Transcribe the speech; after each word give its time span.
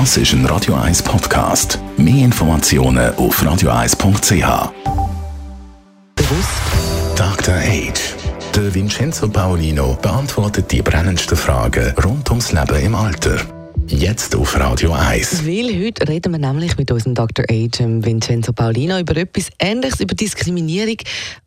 Das 0.00 0.16
ist 0.16 0.32
ein 0.32 0.44
Radio 0.46 0.74
1 0.74 1.04
Podcast. 1.04 1.78
Mehr 1.96 2.24
Informationen 2.24 3.14
auf 3.14 3.40
radio1.ch. 3.40 4.72
Bewusst. 6.16 6.62
Dr. 7.14 7.54
Age. 7.54 8.16
Der 8.56 8.74
Vincenzo 8.74 9.28
Paolino 9.28 9.96
beantwortet 10.02 10.72
die 10.72 10.82
brennendsten 10.82 11.36
Fragen 11.36 11.94
rund 12.04 12.28
ums 12.28 12.50
Leben 12.50 12.84
im 12.84 12.96
Alter. 12.96 13.36
Jetzt 13.86 14.34
auf 14.34 14.58
Radio 14.58 14.92
1. 14.94 15.46
Weil 15.46 15.86
heute 15.86 16.08
reden 16.08 16.32
wir 16.32 16.40
nämlich 16.40 16.76
mit 16.76 16.90
unserem 16.90 17.14
Dr. 17.14 17.44
Age, 17.48 17.78
ähm, 17.78 18.04
Vincenzo 18.04 18.52
Paolino, 18.52 18.98
über 18.98 19.16
etwas 19.16 19.48
Ähnliches, 19.60 20.00
über 20.00 20.16
Diskriminierung, 20.16 20.96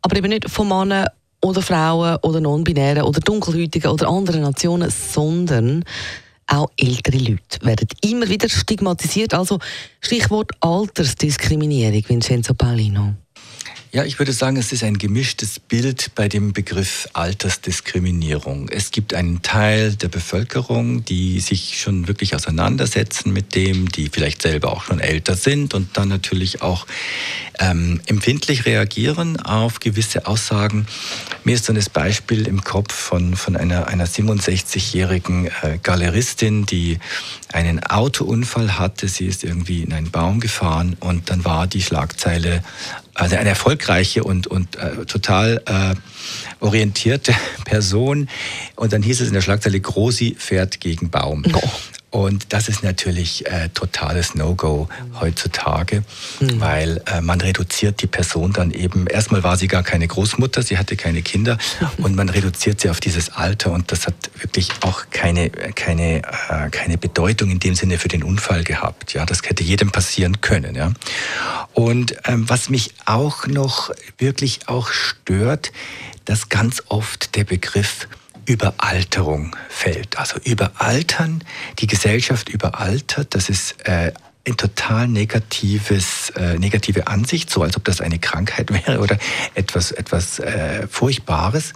aber 0.00 0.16
eben 0.16 0.30
nicht 0.30 0.48
von 0.48 0.68
Männern 0.68 1.08
oder 1.42 1.60
Frauen 1.60 2.16
oder 2.22 2.40
Non-Binären 2.40 3.02
oder 3.02 3.20
Dunkelhäutigen 3.20 3.90
oder 3.90 4.08
anderen 4.08 4.40
Nationen, 4.40 4.90
sondern 4.90 5.84
auch 6.48 6.70
ältere 6.76 7.18
Leute 7.18 7.58
werden 7.62 7.88
immer 8.02 8.28
wieder 8.28 8.48
stigmatisiert. 8.48 9.34
Also 9.34 9.58
Stichwort 10.00 10.50
Altersdiskriminierung, 10.60 12.02
Vincenzo 12.08 12.54
Paolino. 12.54 13.14
Ja, 13.90 14.04
ich 14.04 14.18
würde 14.18 14.34
sagen, 14.34 14.58
es 14.58 14.70
ist 14.70 14.84
ein 14.84 14.98
gemischtes 14.98 15.58
Bild 15.58 16.10
bei 16.14 16.28
dem 16.28 16.52
Begriff 16.52 17.08
Altersdiskriminierung. 17.14 18.68
Es 18.68 18.90
gibt 18.90 19.14
einen 19.14 19.40
Teil 19.40 19.94
der 19.94 20.08
Bevölkerung, 20.08 21.06
die 21.06 21.40
sich 21.40 21.80
schon 21.80 22.06
wirklich 22.06 22.34
auseinandersetzen 22.34 23.32
mit 23.32 23.54
dem, 23.54 23.88
die 23.88 24.10
vielleicht 24.10 24.42
selber 24.42 24.72
auch 24.72 24.82
schon 24.82 25.00
älter 25.00 25.36
sind 25.36 25.72
und 25.72 25.96
dann 25.96 26.08
natürlich 26.08 26.60
auch 26.60 26.86
ähm, 27.60 28.02
empfindlich 28.04 28.66
reagieren 28.66 29.40
auf 29.40 29.80
gewisse 29.80 30.26
Aussagen. 30.26 30.86
Mir 31.44 31.54
ist 31.54 31.64
so 31.64 31.72
ein 31.72 31.82
Beispiel 31.90 32.46
im 32.46 32.62
Kopf 32.62 32.92
von, 32.92 33.36
von 33.36 33.56
einer, 33.56 33.86
einer 33.86 34.06
67-jährigen 34.06 35.46
äh, 35.62 35.78
Galeristin, 35.82 36.66
die 36.66 36.98
einen 37.50 37.82
Autounfall 37.82 38.78
hatte. 38.78 39.08
Sie 39.08 39.24
ist 39.24 39.44
irgendwie 39.44 39.82
in 39.82 39.94
einen 39.94 40.10
Baum 40.10 40.40
gefahren 40.40 40.94
und 41.00 41.30
dann 41.30 41.46
war 41.46 41.66
die 41.66 41.80
Schlagzeile 41.80 42.62
also 43.18 43.36
eine 43.36 43.48
erfolgreiche 43.48 44.22
und, 44.24 44.46
und 44.46 44.76
äh, 44.76 45.04
total 45.04 45.62
äh, 45.66 45.94
orientierte 46.64 47.34
Person. 47.64 48.28
Und 48.76 48.92
dann 48.92 49.02
hieß 49.02 49.20
es 49.20 49.28
in 49.28 49.34
der 49.34 49.40
Schlagzeile, 49.40 49.80
Grosi 49.80 50.36
fährt 50.38 50.80
gegen 50.80 51.10
Baum. 51.10 51.44
Oh. 51.52 51.60
Und 52.10 52.54
das 52.54 52.68
ist 52.68 52.82
natürlich 52.82 53.46
äh, 53.46 53.68
totales 53.68 54.34
No-Go 54.34 54.88
heutzutage, 55.20 56.04
mhm. 56.40 56.60
weil 56.60 57.02
äh, 57.06 57.20
man 57.20 57.38
reduziert 57.40 58.00
die 58.00 58.06
Person 58.06 58.54
dann 58.54 58.70
eben, 58.70 59.06
erstmal 59.06 59.42
war 59.42 59.58
sie 59.58 59.68
gar 59.68 59.82
keine 59.82 60.08
Großmutter, 60.08 60.62
sie 60.62 60.78
hatte 60.78 60.96
keine 60.96 61.20
Kinder 61.20 61.58
mhm. 61.80 61.88
und 62.04 62.16
man 62.16 62.30
reduziert 62.30 62.80
sie 62.80 62.88
auf 62.88 63.00
dieses 63.00 63.30
Alter 63.30 63.72
und 63.72 63.92
das 63.92 64.06
hat 64.06 64.14
wirklich 64.40 64.70
auch 64.80 65.04
keine, 65.10 65.50
keine, 65.50 66.22
äh, 66.22 66.70
keine 66.70 66.96
Bedeutung 66.96 67.50
in 67.50 67.60
dem 67.60 67.74
Sinne 67.74 67.98
für 67.98 68.08
den 68.08 68.22
Unfall 68.22 68.64
gehabt. 68.64 69.12
Ja, 69.12 69.26
das 69.26 69.42
hätte 69.42 69.62
jedem 69.62 69.90
passieren 69.90 70.40
können. 70.40 70.74
Ja. 70.74 70.92
Und 71.74 72.16
ähm, 72.24 72.48
was 72.48 72.70
mich 72.70 72.94
auch 73.04 73.46
noch 73.46 73.90
wirklich 74.16 74.68
auch 74.68 74.88
stört, 74.88 75.72
dass 76.24 76.48
ganz 76.48 76.82
oft 76.88 77.36
der 77.36 77.44
Begriff 77.44 78.08
Überalterung 78.48 79.54
fällt. 79.68 80.18
Also 80.18 80.38
überaltern, 80.42 81.44
die 81.78 81.86
Gesellschaft 81.86 82.48
überaltert, 82.48 83.34
das 83.34 83.50
ist 83.50 83.76
äh, 83.86 84.12
ein 84.46 84.56
total 84.56 85.06
negatives, 85.06 86.30
äh, 86.30 86.58
negative 86.58 87.06
Ansicht, 87.06 87.50
so 87.50 87.62
als 87.62 87.76
ob 87.76 87.84
das 87.84 88.00
eine 88.00 88.18
Krankheit 88.18 88.72
wäre 88.86 89.00
oder 89.00 89.18
etwas, 89.54 89.92
etwas 89.92 90.38
äh, 90.38 90.86
Furchtbares. 90.88 91.74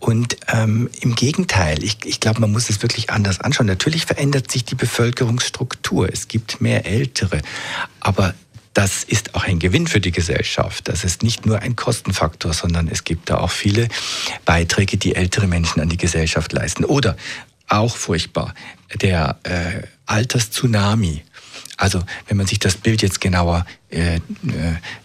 Und 0.00 0.36
ähm, 0.48 0.90
im 1.00 1.14
Gegenteil, 1.14 1.82
ich, 1.84 1.98
ich 2.04 2.18
glaube, 2.18 2.40
man 2.40 2.50
muss 2.50 2.68
es 2.68 2.82
wirklich 2.82 3.10
anders 3.10 3.40
anschauen. 3.40 3.66
Natürlich 3.66 4.04
verändert 4.04 4.50
sich 4.50 4.64
die 4.64 4.74
Bevölkerungsstruktur. 4.74 6.12
Es 6.12 6.26
gibt 6.26 6.60
mehr 6.60 6.84
Ältere. 6.84 7.40
Aber 8.00 8.34
das 8.74 9.04
ist 9.04 9.34
auch 9.34 9.44
ein 9.44 9.58
Gewinn 9.58 9.86
für 9.86 10.00
die 10.00 10.12
Gesellschaft. 10.12 10.88
Das 10.88 11.04
ist 11.04 11.22
nicht 11.22 11.44
nur 11.44 11.60
ein 11.60 11.76
Kostenfaktor, 11.76 12.54
sondern 12.54 12.88
es 12.88 13.04
gibt 13.04 13.30
da 13.30 13.38
auch 13.38 13.50
viele 13.50 13.88
Beiträge, 14.44 14.96
die 14.96 15.14
ältere 15.14 15.46
Menschen 15.46 15.80
an 15.80 15.88
die 15.88 15.98
Gesellschaft 15.98 16.52
leisten. 16.52 16.84
Oder 16.84 17.16
auch 17.68 17.96
furchtbar, 17.96 18.54
der 19.00 19.38
äh, 19.42 19.82
Alterstsunami 20.06 21.22
also 21.76 22.02
wenn 22.28 22.36
man 22.36 22.46
sich 22.46 22.58
das 22.58 22.76
Bild 22.76 23.02
jetzt 23.02 23.20
genauer 23.20 23.66
äh, 23.90 24.16
äh, 24.16 24.20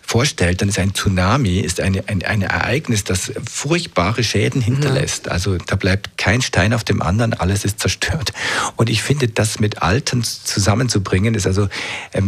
vorstellt, 0.01 0.61
dann 0.61 0.69
ist 0.69 0.79
ein 0.79 0.93
Tsunami 0.93 1.59
ist 1.59 1.81
eine, 1.81 2.07
ein, 2.07 2.23
ein 2.23 2.41
Ereignis, 2.41 3.03
das 3.03 3.31
furchtbare 3.49 4.23
Schäden 4.23 4.61
hinterlässt. 4.61 5.25
Ja. 5.25 5.33
Also 5.33 5.57
da 5.57 5.75
bleibt 5.75 6.17
kein 6.17 6.41
Stein 6.41 6.73
auf 6.73 6.83
dem 6.83 7.01
anderen, 7.01 7.33
alles 7.33 7.65
ist 7.65 7.79
zerstört. 7.79 8.31
Und 8.75 8.89
ich 8.89 9.03
finde, 9.03 9.27
das 9.27 9.59
mit 9.59 9.81
Alten 9.81 10.23
zusammenzubringen, 10.23 11.35
ist 11.35 11.47
also 11.47 11.67
äh, 12.13 12.21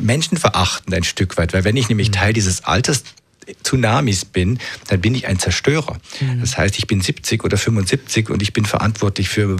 menschenverachtend 0.00 0.94
ein 0.94 1.04
Stück 1.04 1.38
weit, 1.38 1.52
weil 1.54 1.64
wenn 1.64 1.76
ich 1.76 1.88
nämlich 1.88 2.08
mhm. 2.08 2.14
Teil 2.14 2.32
dieses 2.32 2.64
Alters 2.64 3.04
Tsunamis 3.62 4.24
bin, 4.24 4.58
dann 4.88 5.00
bin 5.00 5.14
ich 5.14 5.26
ein 5.26 5.38
Zerstörer. 5.38 5.98
Mhm. 6.20 6.40
Das 6.40 6.56
heißt, 6.56 6.78
ich 6.78 6.86
bin 6.86 7.00
70 7.00 7.44
oder 7.44 7.56
75 7.56 8.30
und 8.30 8.42
ich 8.42 8.52
bin 8.52 8.64
verantwortlich 8.64 9.28
für 9.28 9.56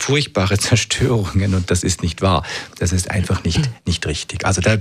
furchtbare 0.00 0.58
Zerstörungen 0.58 1.54
und 1.54 1.70
das 1.70 1.82
ist 1.82 2.02
nicht 2.02 2.22
wahr. 2.22 2.44
Das 2.78 2.92
ist 2.92 3.10
einfach 3.10 3.44
nicht, 3.44 3.58
mhm. 3.58 3.74
nicht 3.84 4.06
richtig. 4.06 4.44
Also 4.46 4.60
da 4.60 4.78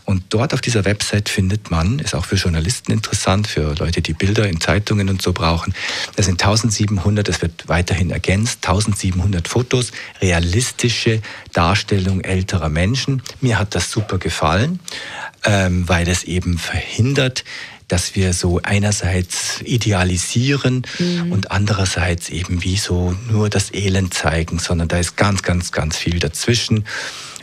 Und 0.04 0.24
dort 0.28 0.54
auf 0.54 0.60
dieser 0.60 0.84
Website 0.84 1.30
findet 1.30 1.72
man, 1.72 2.00
ist 2.00 2.16
auch 2.16 2.26
für 2.26 2.36
Journalisten 2.36 2.92
interessant, 2.92 3.48
für 3.48 3.76
Leute, 3.76 4.02
die 4.02 4.12
Bilder 4.12 4.50
in 4.50 4.60
Zeitungen 4.60 5.08
und 5.08 5.22
so 5.22 5.32
brauchen. 5.32 5.74
Das 6.18 6.26
sind 6.26 6.44
1700, 6.44 7.26
das 7.26 7.42
wird 7.42 7.70
weiterhin 7.70 8.12
ergänzt, 8.12 8.68
1700 8.68 9.48
Fotos, 9.48 9.94
realistische 10.22 11.22
Darstellung 11.54 12.20
älterer 12.20 12.68
Menschen. 12.68 13.22
Mir 13.40 13.58
hat 13.58 13.74
das 13.74 13.90
super 13.90 14.18
gefallen 14.18 14.82
ähm, 15.44 15.88
weil 15.88 16.08
es 16.08 16.24
eben 16.24 16.58
verhindert, 16.58 17.44
dass 17.92 18.16
wir 18.16 18.34
so 18.34 18.60
einerseits 18.64 19.62
idealisieren 19.66 20.84
mhm. 20.98 21.32
und 21.32 21.52
andererseits 21.52 22.30
eben 22.30 22.64
wie 22.64 22.78
so 22.78 23.16
nur 23.30 23.50
das 23.50 23.74
Elend 23.74 24.14
zeigen, 24.14 24.60
sondern 24.60 24.88
da 24.88 24.98
ist 24.98 25.18
ganz, 25.18 25.44
ganz, 25.44 25.72
ganz 25.72 25.98
viel 25.98 26.20
dazwischen. 26.20 26.86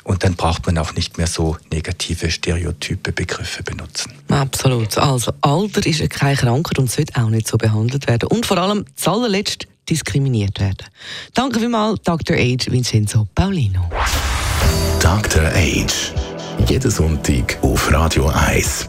Und 0.05 0.25
dann 0.25 0.37
braucht 0.37 0.65
man 0.65 0.79
auch 0.79 0.95
nicht 0.95 1.19
mehr 1.19 1.27
so 1.27 1.59
negative, 1.71 2.31
stereotype 2.31 3.13
Begriffe 3.13 3.63
benutzen. 3.63 4.15
Absolut. 4.29 4.97
Also 4.97 5.33
Alter 5.43 5.85
ist 5.85 6.09
keine 6.09 6.37
Krankheit 6.37 6.79
und 6.79 6.91
sollte 6.91 7.23
auch 7.23 7.29
nicht 7.29 7.47
so 7.47 7.59
behandelt 7.59 8.09
werden. 8.09 8.29
Und 8.29 8.47
vor 8.47 8.57
allem 8.57 8.87
zuallerletzt 8.97 9.67
diskriminiert 9.91 10.59
werden. 10.61 10.87
Danke 11.35 11.61
vielmals, 11.61 12.01
Dr. 12.05 12.37
Age 12.37 12.71
Vincenzo 12.71 13.29
Paulino. 13.35 13.91
Dr. 15.01 15.45
Age 15.55 16.15
jeden 16.67 16.91
Sonntag 16.91 17.59
auf 17.63 17.91
Radio 17.93 18.29
1. 18.29 18.89